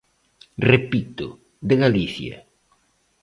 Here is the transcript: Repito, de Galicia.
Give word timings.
Repito, 0.71 1.25
de 1.67 1.75
Galicia. 1.83 2.35